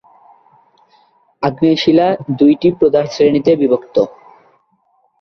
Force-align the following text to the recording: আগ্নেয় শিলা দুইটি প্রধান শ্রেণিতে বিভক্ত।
আগ্নেয় 1.43 1.77
শিলা 1.77 2.07
দুইটি 2.39 2.67
প্রধান 2.79 3.05
শ্রেণিতে 3.05 3.51
বিভক্ত। 3.55 3.95